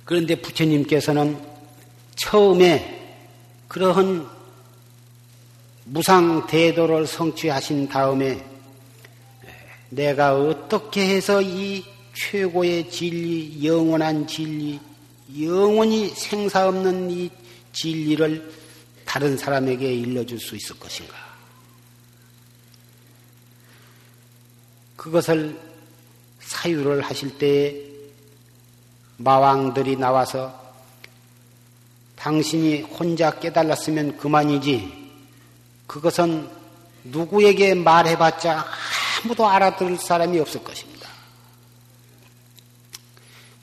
[0.06, 1.38] 그런데 부처님께서는
[2.16, 3.18] 처음에
[3.68, 4.28] 그러한
[5.86, 8.46] 무상 대도를 성취하신 다음에
[9.90, 11.84] 내가 어떻게 해서 이
[12.16, 14.80] 최고의 진리, 영원한 진리,
[15.42, 17.30] 영원히 생사 없는 이
[17.74, 18.54] 진리를
[19.06, 21.14] 다른 사람에게 일러줄 수 있을 것인가?
[24.96, 25.60] 그것을
[26.40, 27.76] 사유를 하실 때에
[29.18, 30.64] 마왕들이 나와서
[32.16, 35.06] 당신이 혼자 깨달았으면 그만이지
[35.86, 36.50] 그것은
[37.04, 38.66] 누구에게 말해봤자
[39.24, 40.95] 아무도 알아들을 사람이 없을 것입니다.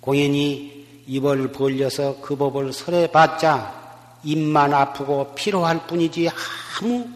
[0.03, 7.09] 공연히 입을 벌려서 그 법을 설해봤자 입만 아프고 피로할 뿐이지 아무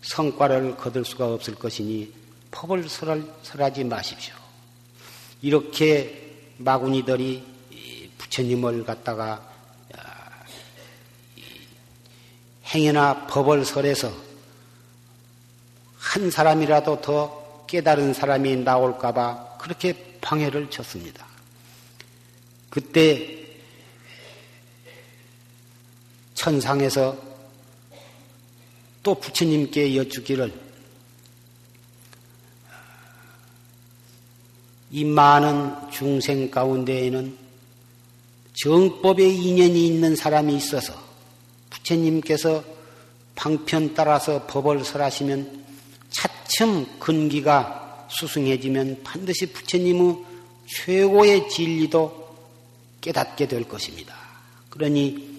[0.00, 2.10] 성과를 거둘 수가 없을 것이니
[2.50, 4.34] 법을 설하지 마십시오.
[5.42, 7.44] 이렇게 마구니들이
[8.16, 9.46] 부처님을 갖다가
[9.94, 10.00] 아,
[12.74, 14.10] 행여나 법을 설해서
[15.98, 21.35] 한 사람이라도 더 깨달은 사람이 나올까봐 그렇게 방해를 쳤습니다.
[22.76, 23.38] 그때
[26.34, 27.16] 천상에서
[29.02, 30.52] 또 부처님께 여쭈기를
[34.90, 37.38] 이 많은 중생 가운데에는
[38.62, 40.92] 정법에 인연이 있는 사람이 있어서
[41.70, 42.62] 부처님께서
[43.36, 45.64] 방편 따라서 법을 설하시면
[46.10, 50.18] 차츰 근기가 수승해지면 반드시 부처님의
[50.66, 52.25] 최고의 진리도
[53.06, 54.16] 깨닫게 될 것입니다.
[54.68, 55.38] 그러니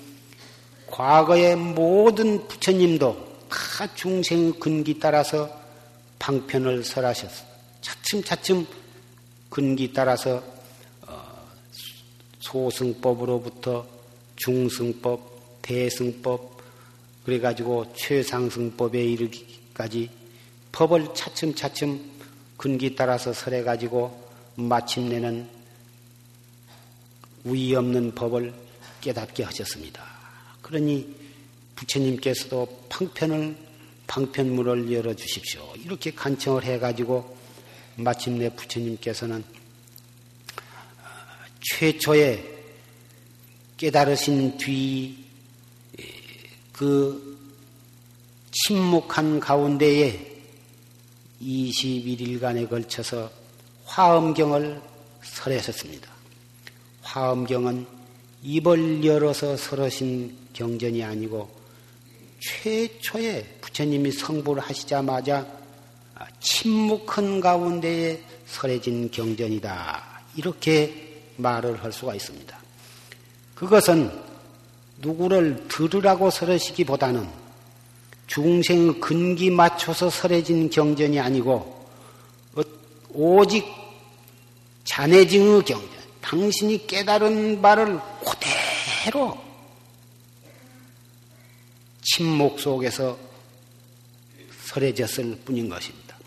[0.87, 5.53] 과거의 모든 부처님도 다 중생의 근기 따라서
[6.17, 7.43] 방편을 설하셨어.
[7.81, 8.65] 차츰차츰
[9.49, 10.41] 근기 따라서
[12.39, 13.85] 소승법으로부터
[14.37, 16.61] 중승법, 대승법,
[17.25, 20.09] 그래가지고 최상승법에 이르기까지
[20.71, 21.99] 법을 차츰차츰
[22.55, 25.56] 근기 따라서 설해가지고 마침내는
[27.43, 28.53] 위 없는 법을
[29.01, 30.03] 깨닫게 하셨습니다.
[30.61, 31.15] 그러니
[31.75, 33.55] 부처님께서도 방편을,
[34.07, 35.73] 방편문을 열어 주십시오.
[35.83, 37.37] 이렇게 간청을 해가지고
[37.95, 39.43] 마침내 부처님께서는
[41.61, 42.57] 최초에
[43.77, 45.27] 깨달으신 뒤
[46.77, 47.35] 그
[48.51, 50.43] 침묵한 가운데에
[51.41, 53.31] 21일간에 걸쳐서
[53.85, 54.79] 화엄경을
[55.23, 56.16] 설하셨습니다.
[57.07, 57.87] 화엄경은
[58.43, 61.49] 입을 열어서 설하신 경전이 아니고
[62.39, 65.47] 최초에 부처님이 성불을 하시자마자
[66.39, 70.03] 침묵한 가운데에 설해진 경전이다.
[70.35, 72.57] 이렇게 말을 할 수가 있습니다.
[73.55, 74.11] 그것은
[74.99, 77.27] 누구를 들으라고 설하시기보다는
[78.27, 81.87] 중생 근기 맞춰서 설해진 경전이 아니고
[83.13, 83.65] 오직
[84.83, 85.96] 자네증의 경전,
[86.27, 89.41] 당신이 깨달은 바를 그대로
[92.01, 93.17] 침묵 속에서
[94.65, 96.17] 설해졌을 뿐인 것입니다.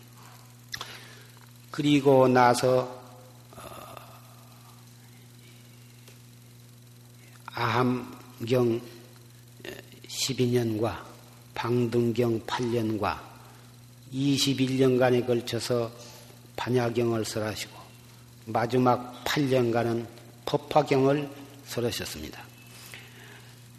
[1.71, 2.99] 그리고 나서
[3.55, 3.61] 어,
[7.53, 8.81] 아함경
[10.09, 11.05] 12년과
[11.55, 13.21] 방등경 8년과
[14.15, 15.93] 21년간에 걸쳐서
[16.57, 17.80] 반야경을 설하시고
[18.47, 20.07] 마지막 8년간은
[20.47, 21.29] 법화경을
[21.67, 22.43] 설하셨습니다.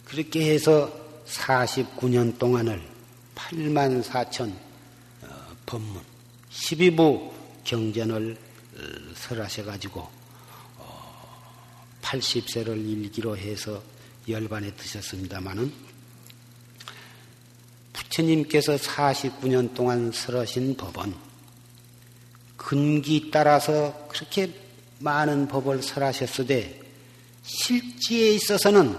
[0.05, 0.91] 그렇게 해서
[1.27, 2.81] 49년 동안을
[3.35, 4.53] 8만 4천
[5.23, 5.27] 어,
[5.65, 6.01] 법문,
[6.51, 7.31] 12부
[7.63, 8.37] 경전을
[8.75, 8.79] 어,
[9.15, 10.07] 설하셔가지고
[12.01, 13.81] 80세를 어, 일기로 해서
[14.27, 15.71] 열반에 드셨습니다마는
[17.93, 21.30] 부처님께서 49년 동안 설하신 법은
[22.61, 24.53] 근기 따라서 그렇게
[24.99, 26.79] 많은 법을 설하셨으되
[27.43, 28.97] 실지에 있어서는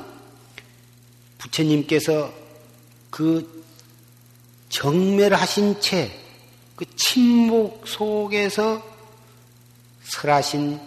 [1.38, 2.32] 부처님께서
[3.10, 3.64] 그
[4.68, 6.22] 정멸하신 채
[6.82, 8.84] 그 침묵 속에서
[10.02, 10.80] 설하신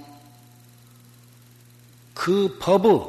[2.14, 3.00] 그 법의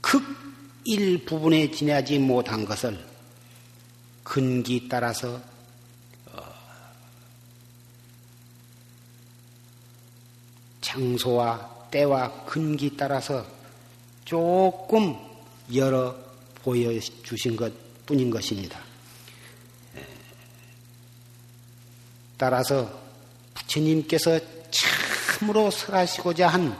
[0.00, 3.04] 극일 부분에 지나지 못한 것을
[4.22, 5.40] 근기 따라서
[10.94, 13.44] 장소와 때와 근기 따라서
[14.24, 15.16] 조금
[15.74, 16.14] 열어
[16.62, 17.72] 보여주신 것
[18.06, 18.80] 뿐인 것입니다.
[22.36, 22.90] 따라서
[23.54, 24.38] 부처님께서
[24.70, 26.76] 참으로 설하시고자 한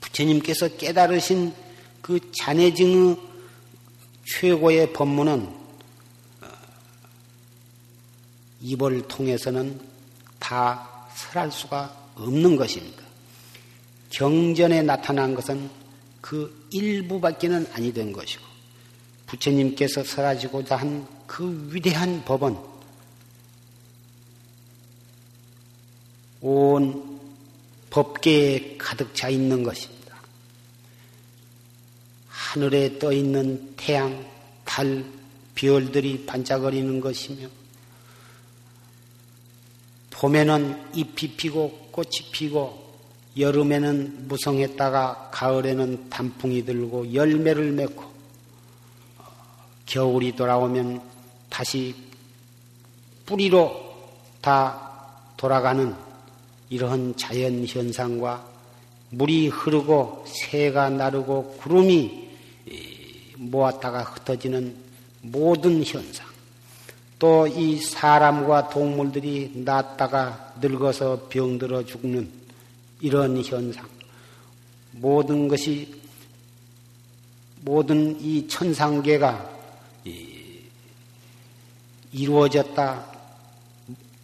[0.00, 1.52] 부처님께서 깨달으신
[2.00, 3.16] 그 자내증의
[4.24, 5.46] 최고의 법문은
[6.42, 6.46] 어,
[8.60, 9.80] 입을 통해서는
[10.38, 12.99] 다 설할 수가 없는 것입니다.
[14.10, 15.70] 경전에 나타난 것은
[16.20, 18.42] 그 일부밖에는 아니 된 것이고
[19.26, 22.56] 부처님께서 설하시고자 한 그 위대한 법은
[26.40, 27.20] 온
[27.90, 30.16] 법계에 가득 차 있는 것입니다.
[32.26, 34.28] 하늘에 떠 있는 태양,
[34.64, 35.04] 달,
[35.54, 37.46] 별들이 반짝거리는 것이며,
[40.10, 42.89] 봄에는 잎이 피고 꽃이 피고,
[43.40, 48.04] 여름에는 무성했다가 가을에는 단풍이 들고 열매를 맺고,
[49.86, 51.00] 겨울이 돌아오면
[51.48, 51.94] 다시
[53.26, 53.94] 뿌리로
[54.40, 54.92] 다
[55.36, 55.94] 돌아가는
[56.68, 58.46] 이러한 자연 현상과
[59.10, 62.28] 물이 흐르고 새가 나르고 구름이
[63.36, 64.74] 모았다가 흩어지는
[65.22, 66.28] 모든 현상,
[67.18, 72.39] 또 이 사람과 동물들이 낫다가 늙어서 병들어 죽는
[73.00, 73.88] 이런 현상,
[74.92, 76.00] 모든 것이
[77.62, 79.58] 모든 이 천상계가
[82.12, 83.06] 이루어졌다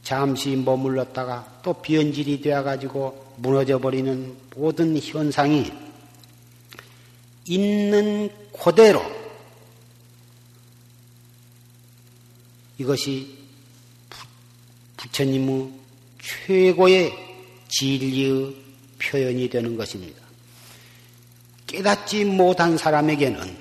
[0.02, 5.70] 잠시 머물렀다가 또 변질이 되어가지고 무너져 버리는 모든 현상이
[7.44, 9.02] 있는 그대로
[12.78, 13.38] 이것이
[14.96, 15.70] 부처님의
[16.22, 17.12] 최고의
[17.68, 18.65] 진리의
[18.98, 20.20] 표현이 되는 것입니다.
[21.66, 23.56] 깨닫지 못한 사람에게는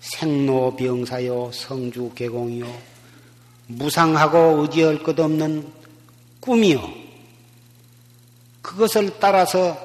[0.00, 2.94] 생로병사요 성주개공이요
[3.66, 5.66] 무상하고 의지할 것 없는
[6.40, 6.92] 꿈이요.
[8.60, 9.78] 그것을 따라서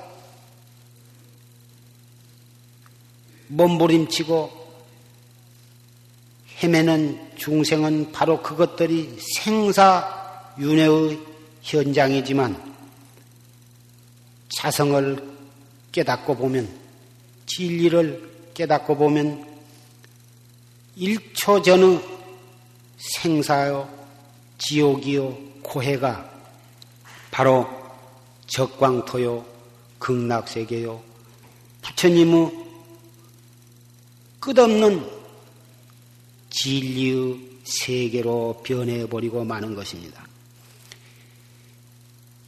[3.47, 4.59] 몸부림치고
[6.61, 11.19] 헤매는 중생은 바로 그것들이 생사 윤회의
[11.61, 12.68] 현장이지만
[14.49, 15.37] 자성을
[15.91, 16.69] 깨닫고 보면
[17.45, 19.47] 진리를 깨닫고 보면
[20.97, 22.01] 1초 전의
[22.97, 23.89] 생사요,
[24.57, 26.29] 지옥이요, 고해가
[27.31, 27.67] 바로
[28.47, 29.45] 적광토요,
[29.99, 31.01] 극락세계요,
[31.81, 32.51] 부처님의
[34.39, 35.19] 끝없는
[36.49, 40.27] 진리의 세계로 변해버리고 마는 것입니다.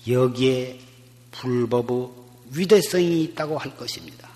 [0.08, 0.80] 여기에
[1.32, 2.10] 불법의
[2.54, 4.30] 위대성이 있다고 할 것입니다.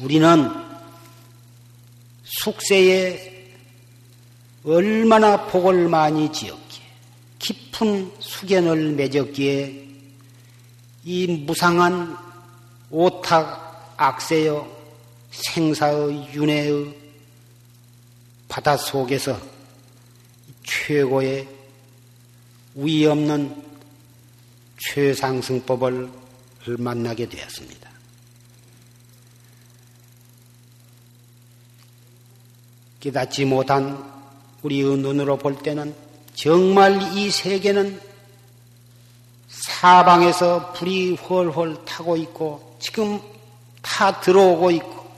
[0.00, 0.48] 우리는
[2.24, 3.32] 숙세에
[4.64, 6.82] 얼마나 복을 많이 지었기에
[7.38, 9.88] 깊은 수견을 맺었기에
[11.04, 12.16] 이 무상한
[12.90, 14.70] 오탁 악세여
[15.32, 16.96] 생사의 윤회의
[18.48, 19.40] 바다 속에서
[20.64, 21.48] 최고의
[22.76, 23.71] 위 없는
[24.90, 26.10] 최상승법을
[26.78, 27.90] 만나게 되었습니다.
[33.00, 34.12] 깨닫지 못한
[34.62, 35.94] 우리의 눈으로 볼 때는
[36.34, 38.00] 정말 이 세계는
[39.48, 43.20] 사방에서 불이 훨훨 타고 있고 지금
[43.82, 45.10] 다다 들어오고 있고,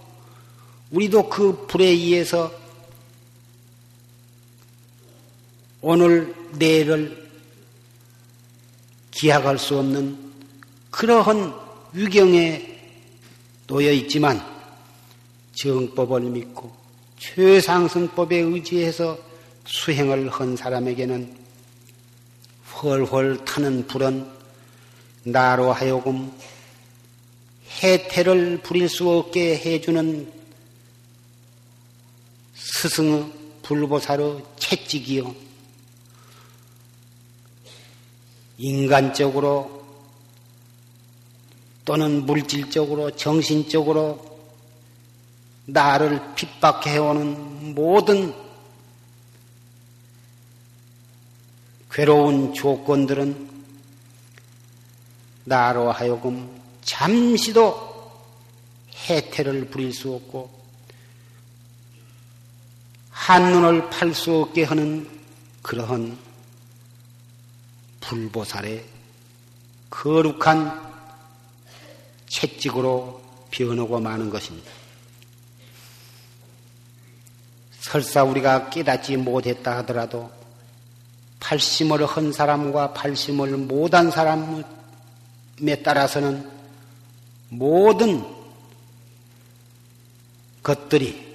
[0.90, 2.50] 우리도 그 불에 의해서
[5.80, 7.23] 오늘, 내일을
[9.14, 10.18] 기약할 수 없는
[10.90, 11.54] 그러한
[11.92, 12.80] 위경에
[13.66, 14.44] 놓여 있지만
[15.54, 16.72] 정법을 믿고
[17.18, 19.16] 최상승법에 의지해서
[19.66, 21.36] 수행을 한 사람에게는
[22.82, 24.28] 훨훨 타는 불은
[25.22, 26.32] 나로 하여금
[27.82, 30.30] 해태를 부릴 수 없게 해주는
[32.54, 35.43] 스승의 불보사의 채찍이요.
[38.58, 39.84] 인간적으로
[41.84, 44.34] 또는 물질적으로 정신적으로
[45.66, 48.34] 나를 핍박해오는 모든
[51.90, 53.50] 괴로운 조건들은
[55.44, 57.94] 나로 하여금 잠시도
[59.08, 60.50] 해태를 부릴 수 없고
[63.10, 65.08] 한눈을 팔 수 없게 하는
[65.62, 66.23] 그러한
[68.06, 68.84] 불보살의
[69.90, 70.82] 거룩한
[72.26, 74.70] 채찍으로 변하고 마는 것입니다.
[77.80, 80.30] 설사 우리가 깨닫지 못했다 하더라도
[81.40, 84.62] 팔심을 한 사람과 팔심을 못한 사람에
[85.84, 86.50] 따라서는
[87.50, 88.24] 모든
[90.62, 91.34] 것들이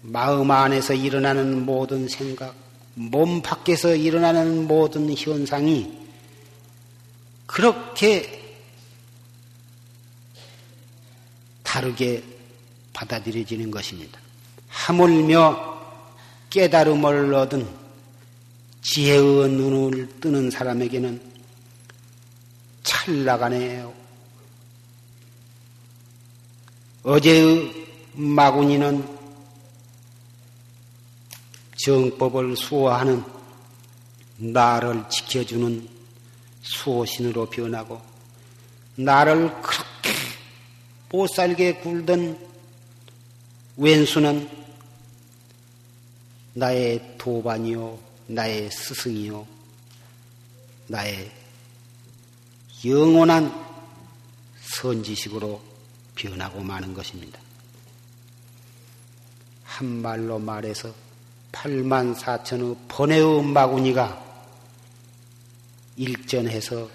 [0.00, 2.54] 마음 안에서 일어나는 모든 생각,
[2.94, 5.90] 몸 밖에서 일어나는 모든 현상이
[7.46, 8.40] 그렇게
[11.62, 12.22] 다르게
[12.92, 14.20] 받아들여지는 것입니다.
[14.68, 15.80] 하물며
[16.50, 17.66] 깨달음을 얻은
[18.82, 21.20] 지혜의 눈을 뜨는 사람에게는
[22.82, 23.86] 찰나간에
[27.02, 29.11] 어제의 마구니는
[31.84, 33.24] 정법을 수호하는
[34.36, 35.88] 나를 지켜주는
[36.62, 38.00] 수호신으로 변하고
[38.96, 40.10] 나를 그렇게
[41.10, 42.38] 못 살게 굴던
[43.76, 44.48] 왼수는
[46.54, 49.46] 나의 도반이요, 나의 스승이요,
[50.88, 51.32] 나의
[52.84, 53.52] 영원한
[54.60, 55.62] 선지식으로
[56.14, 57.40] 변하고 마는 것입니다.
[59.64, 60.92] 한 말로 말해서
[61.52, 64.20] 8만 4천의 번외의 마구니가
[65.96, 66.88] 일전해서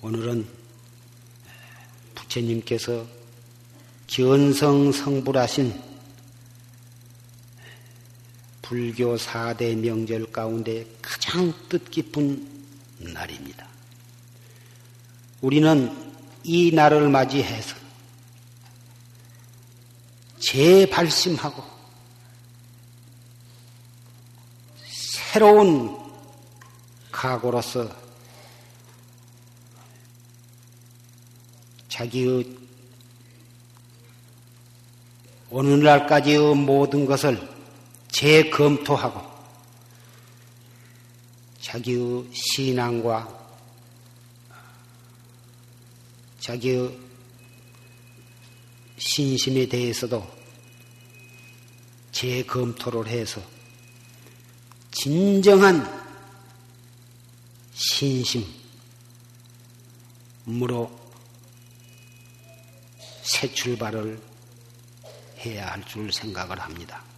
[0.02, 0.46] 오늘은
[2.14, 3.06] 부처님께서
[4.06, 5.95] 견성 성불하신
[8.68, 12.64] 불교 4대 명절 가운데 가장 뜻깊은
[12.98, 13.64] 날입니다.
[15.40, 15.94] 우리는
[16.42, 17.76] 이 날을 맞이해서
[20.40, 21.62] 재발심하고
[24.84, 25.96] 새로운
[27.12, 27.88] 각오로서
[31.88, 32.56] 자기의
[35.50, 37.55] 오늘날까지의 모든 것을
[38.16, 39.20] 재검토하고
[41.60, 43.28] 자기의 신앙과
[46.40, 46.98] 자기의
[48.96, 50.26] 신심에 대해서도
[52.12, 53.42] 재검토를 해서
[54.92, 55.84] 진정한
[57.74, 58.46] 신심으로
[63.24, 64.18] 새 출발을
[65.40, 67.15] 해야 할 줄 생각을 합니다.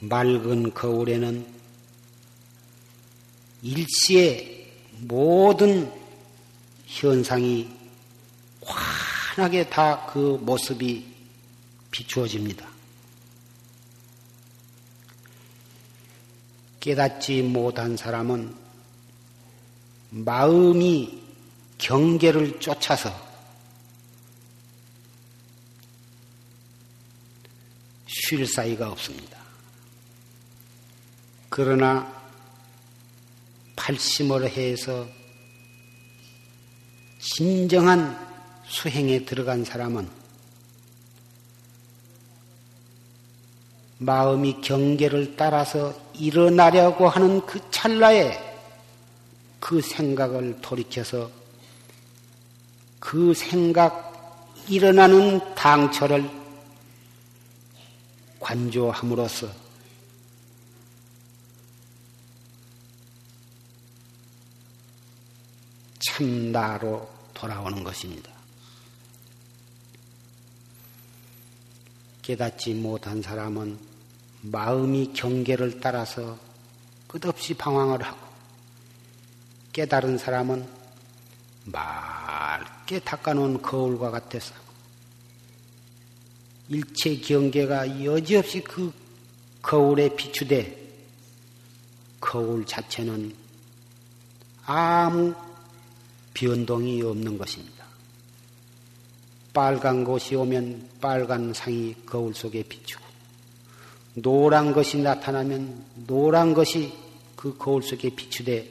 [0.00, 1.46] 맑은 거울에는
[3.62, 4.66] 일시에
[5.00, 5.92] 모든
[6.86, 7.68] 현상이
[8.62, 11.06] 환하게 다 그 모습이
[11.92, 12.68] 비추어집니다.
[16.80, 18.56] 깨닫지 못한 사람은
[20.10, 21.22] 마음이
[21.78, 23.14] 경계를 쫓아서
[28.06, 29.39] 쉴 사이가 없습니다.
[31.50, 32.10] 그러나
[33.74, 35.06] 팔심을 해서
[37.18, 38.16] 진정한
[38.64, 40.08] 수행에 들어간 사람은
[43.98, 48.38] 마음이 경계를 따라서 일어나려고 하는 그 찰나에
[49.58, 51.30] 그 생각을 돌이켜서
[53.00, 56.30] 그 생각 일어나는 당처를
[58.38, 59.69] 관조함으로써
[66.20, 68.30] 참나로 돌아오는 것입니다.
[72.20, 73.78] 깨닫지 못한 사람은
[74.42, 76.38] 마음이 경계를 따라서
[77.06, 78.18] 끝없이 방황을 하고
[79.72, 80.68] 깨달은 사람은
[81.64, 84.54] 맑게 닦아놓은 거울과 같아서
[86.68, 88.92] 일체 경계가 여지없이 그
[89.62, 90.78] 거울에 비추되
[92.20, 93.34] 거울 자체는
[94.66, 95.34] 아무
[96.34, 97.84] 변동이 없는 것입니다.
[99.52, 103.04] 빨간 것이 오면 빨간 상이 거울 속에 비추고
[104.14, 106.92] 노란 것이 나타나면 노란 것이
[107.36, 108.70] 그 거울 속에 비추되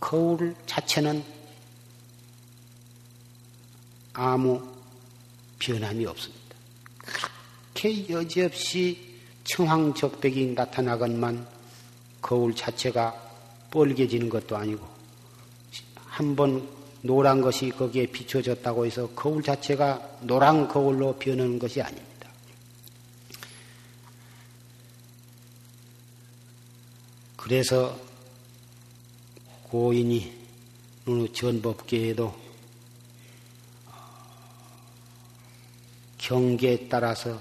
[0.00, 1.24] 거울 자체는
[4.12, 4.62] 아무
[5.58, 6.56] 변함이 없습니다.
[7.74, 11.46] 그렇게 여지없이 청황적백이 나타나건만
[12.20, 13.14] 거울 자체가
[13.70, 14.95] 뻘개지는 것도 아니고
[16.16, 16.66] 한 번
[17.02, 22.30] 노란 것이 거기에 비춰졌다고 해서 거울 자체가 노란 거울로 변하는 것이 아닙니다.
[27.36, 28.00] 그래서
[29.64, 30.32] 고인이
[31.34, 32.34] 전법계에도
[36.16, 37.38] 경계에 따라서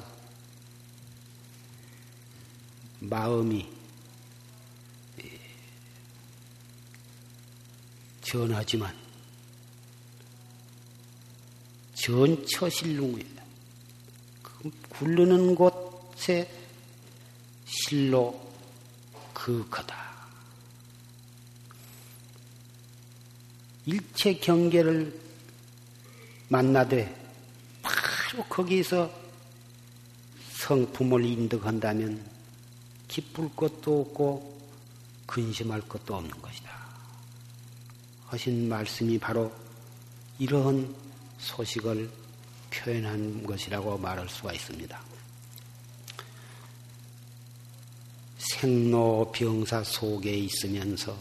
[2.99, 3.74] 마음이
[8.35, 8.93] 전하지만
[11.93, 13.43] 전처실lum이다.
[14.43, 16.51] 그 굴르는 곳에
[17.65, 18.53] 실로
[19.33, 19.95] 그 거다.
[23.85, 25.17] 일체 경계를
[26.49, 27.15] 만나되
[27.81, 29.09] 바로 거기서
[30.51, 32.21] 성품을 인득한다면
[33.07, 34.55] 기쁠 것도 없고
[35.25, 36.64] 근심할 것도 없는 것이다.
[38.27, 39.51] 하신 말씀이 바로
[40.39, 40.93] 이러한
[41.39, 42.09] 소식을
[42.71, 45.01] 표현한 것이라고 말할 수가 있습니다.
[48.37, 51.17] 생로병사 속에 있으면서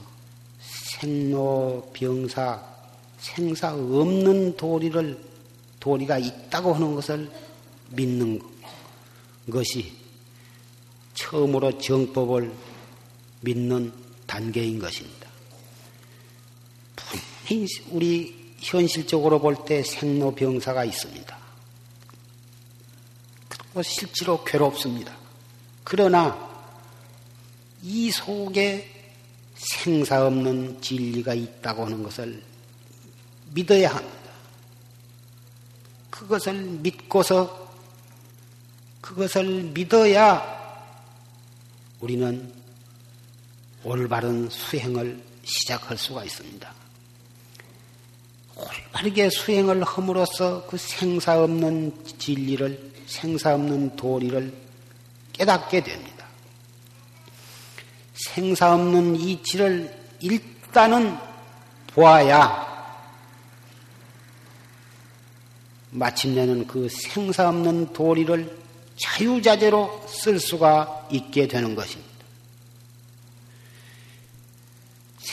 [1.01, 2.75] 생로병사
[3.19, 5.19] 생사 없는 도리를
[5.81, 7.31] 도리가 있다고 하는 것을
[7.91, 8.41] 믿는
[9.51, 9.93] 것이
[11.15, 12.53] 처음으로 정법을
[13.41, 13.93] 믿는
[14.27, 15.24] 단계인 것입니다.
[17.91, 21.39] 우리 현실적으로 볼 때 생로병사가 있습니다.
[23.49, 25.15] 그리고 실제로 괴롭습니다.
[25.83, 26.51] 그러나
[27.83, 28.91] 이 속에
[29.55, 32.43] 생사 없는 진리가 있다고 하는 것을
[33.53, 34.31] 믿어야 합니다.
[36.11, 37.71] 그것을 믿고서
[39.01, 40.43] 그것을 믿어야
[42.01, 42.53] 우리는
[43.83, 46.84] 올바른 수행을 시작할 수가 있습니다.
[48.57, 54.53] 올바르게 수행을 함으로써 그 생사 없는 진리를, 생사 없는 도리를
[55.33, 56.27] 깨닫게 됩니다.
[58.15, 61.17] 생사 없는 이치를 일단은
[61.89, 62.73] 보아야
[65.91, 68.65] 마침내는 그 생사 없는 도리를
[68.97, 72.04] 자유자재로 쓸 수가 있게 되는 것입니다.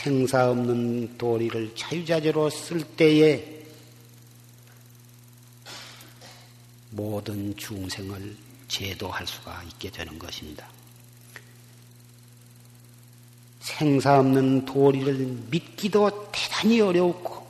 [0.01, 3.61] 생사 없는 도리를 자유자재로 쓸 때에
[6.89, 8.35] 모든 중생을
[8.67, 10.67] 제도할 수가 있게 되는 것입니다.
[13.59, 15.13] 생사 없는 도리를
[15.51, 17.45] 믿기도 대단히 어려웠고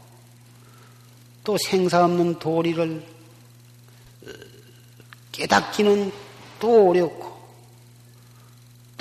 [1.46, 3.08] 또 생사 없는 도리를
[4.24, 4.30] 어,
[5.32, 6.12] 깨닫기는
[6.60, 7.31] 또 어렵고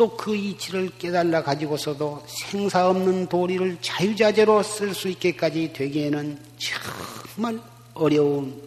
[0.01, 7.61] 또 그 이치를 깨달아 가지고서도 생사 없는 도리를 자유자재로 쓸 수 있게까지 되기에는 정말
[7.93, 8.63] 어려운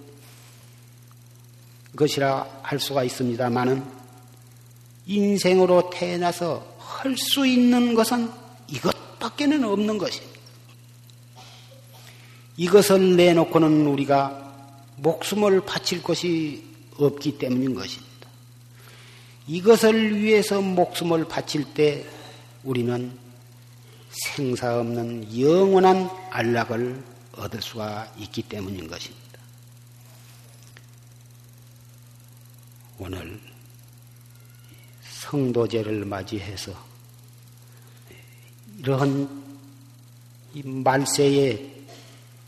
[1.95, 3.83] 것이라 할 수가 있습니다만은
[5.07, 8.29] 인생으로 태어나서 할 수 있는 것은
[8.67, 10.39] 이것밖에는 없는 것입니다.
[12.57, 14.53] 이것을 내놓고는 우리가
[14.97, 16.63] 목숨을 바칠 것이
[16.97, 18.02] 없기 때문인 것입니다.
[19.47, 22.05] 이것을 위해서 목숨을 바칠 때
[22.63, 23.17] 우리는
[24.09, 27.03] 생사 없는 영원한 안락을
[27.35, 29.23] 얻을 수가 있기 때문인 것입니다.
[32.99, 33.39] 오늘
[35.03, 36.73] 성도제를 맞이해서
[38.79, 39.43] 이러한
[40.53, 41.71] 말세에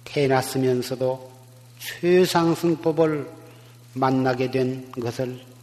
[0.03, 1.31] 태어났으면서도
[1.79, 3.29] 최상승법을
[3.93, 5.54] 만나게 된 것을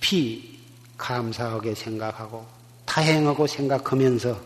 [0.00, 0.58] 깊이
[0.96, 2.46] 감사하게 생각하고
[2.86, 4.40] 다행하고 생각하면서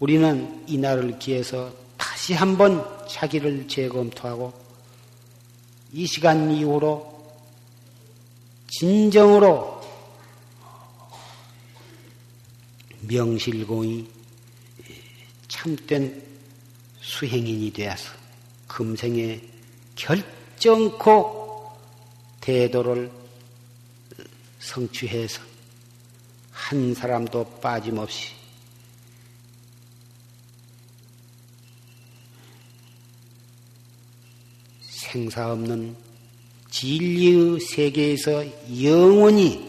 [0.00, 4.52] 우리는 이날을 기해서 다시 한번 자기를 재검토하고
[5.92, 7.18] 이 시간 이후로
[8.68, 9.80] 진정으로
[13.00, 14.08] 명실공히
[15.48, 16.22] 참된
[17.00, 18.12] 수행인이 되어서
[18.66, 19.40] 금생에
[19.96, 21.72] 결정코
[22.40, 23.17] 대도를
[24.58, 25.42] 성취해서
[26.50, 28.32] 한 사람도 빠짐없이
[34.80, 35.96] 생사 없는
[36.70, 38.44] 진리의 세계에서
[38.82, 39.66] 영원히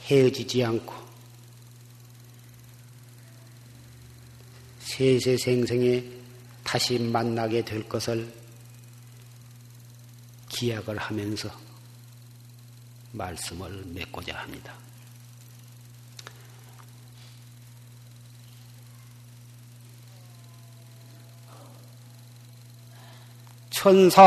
[0.00, 0.94] 헤어지지 않고
[4.80, 6.04] 세세생생에
[6.62, 8.43] 다시 만나게 될 것을
[10.54, 11.50] 기약을 하면서
[13.12, 14.72] 말씀을 맺고자 합니다.
[23.70, 24.22] 천사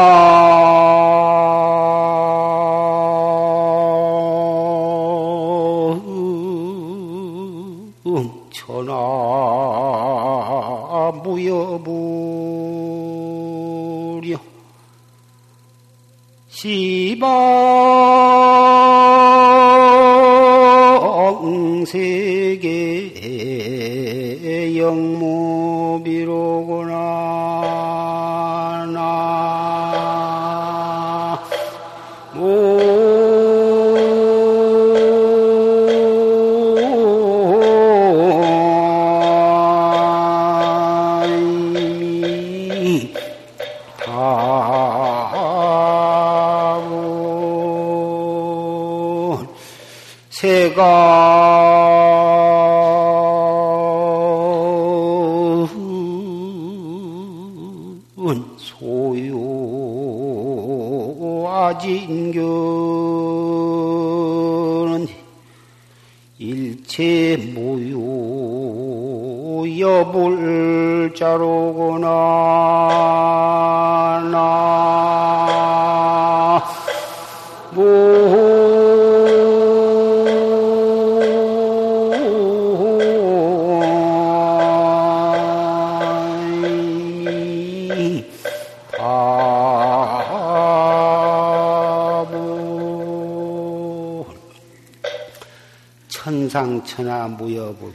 [96.58, 97.93] 천상천하 무여불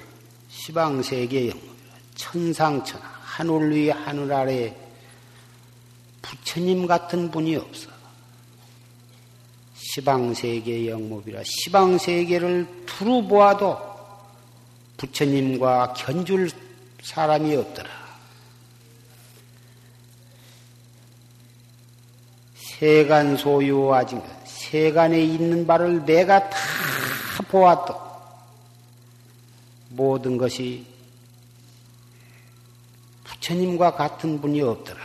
[0.48, 1.68] 시방세계 영문
[2.14, 4.76] 천상천하 하늘 위 하늘 아래
[6.20, 7.90] 부처님 같은 분이 없어.
[9.74, 13.76] 시방세계 영목이라 시방세계를 두루 보아도
[14.96, 16.48] 부처님과 견줄
[17.02, 17.90] 사람이 없더라.
[22.54, 26.56] 세간 소유아직 세간에 있는 바를 내가 다
[27.48, 28.11] 보았도
[30.02, 30.84] 모든 것이
[33.22, 35.00] 부처님과 같은 분이 없더라.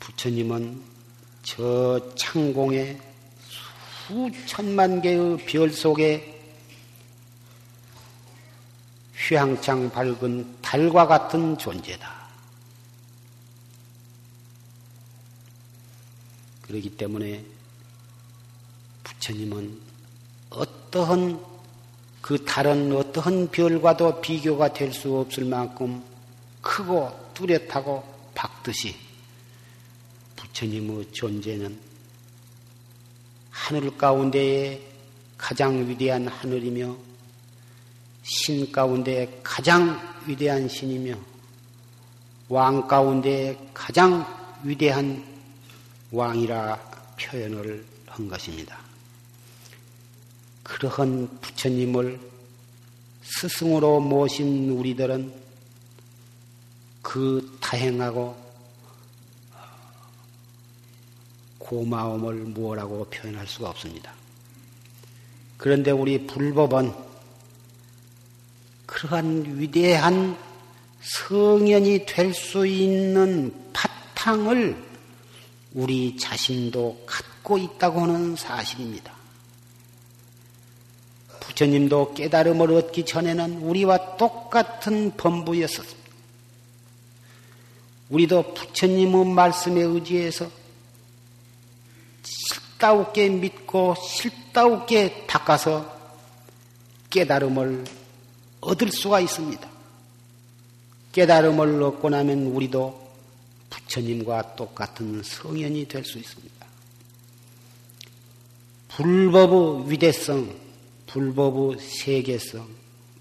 [0.00, 0.82] 부처님은
[1.42, 3.00] 저 창공의
[4.06, 6.38] 수천만 개의 별 속에
[9.16, 12.20] 휘황창 밝은 달과 같은 존재다.
[16.62, 17.44] 그렇기 때문에
[19.04, 19.80] 부처님은
[20.50, 21.49] 어떠한
[22.20, 26.02] 그 다른 어떠한 별과도 비교가 될 수 없을 만큼
[26.60, 28.04] 크고 뚜렷하고
[28.34, 28.94] 밝듯이
[30.36, 31.78] 부처님의 존재는
[33.50, 34.80] 하늘 가운데에
[35.38, 36.96] 가장 위대한 하늘이며
[38.22, 41.14] 신 가운데 가장 위대한 신이며
[42.48, 44.26] 왕 가운데 가장
[44.62, 45.24] 위대한
[46.10, 46.76] 왕이라
[47.18, 48.89] 표현을 한 것입니다.
[50.70, 52.20] 그러한 부처님을
[53.22, 55.32] 스승으로 모신 우리들은
[57.02, 58.36] 그 다행하고
[61.58, 64.14] 고마움을 무엇라고 표현할 수가 없습니다.
[65.56, 66.92] 그런데 우리 불법은
[68.86, 70.38] 그러한 위대한
[71.00, 74.80] 성현이 될 수 있는 바탕을
[75.74, 79.19] 우리 자신도 갖고 있다고 하는 사실입니다.
[81.60, 86.10] 부처님도 깨달음을 얻기 전에는 우리와 똑같은 범부였었습니다.
[88.08, 90.50] 우리도 부처님의 말씀에 의지해서
[92.22, 95.98] 실다우게 믿고 실다우게 닦아서
[97.10, 97.84] 깨달음을
[98.62, 99.68] 얻을 수가 있습니다.
[101.12, 103.10] 깨달음을 얻고 나면 우리도
[103.68, 106.66] 부처님과 똑같은 성현이 될 수 있습니다.
[108.88, 110.69] 불법의 위대성,
[111.10, 112.68] 불법의 세계성,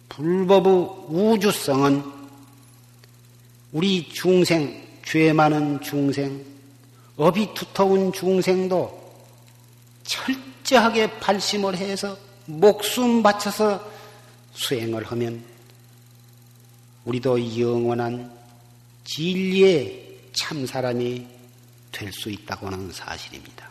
[0.10, 0.74] 불법의
[1.08, 2.04] 우주성은
[3.72, 6.46] 우리 중생, 죄 많은 중생,
[7.18, 8.98] 업이 두터운 중생도
[10.04, 13.84] 철저하게 발심을 해서 목숨 바쳐서
[14.54, 15.44] 수행을 하면
[17.06, 18.32] 우리도 영원한
[19.06, 21.26] 진리의 참 사람이
[21.92, 23.69] 될 수 있다고 하는 사실입니다.